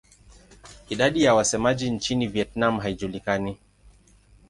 [0.89, 3.57] Idadi ya wasemaji nchini Vietnam haijulikani.